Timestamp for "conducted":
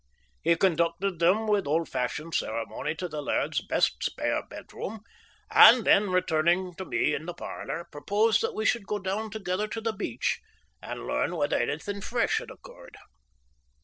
0.55-1.19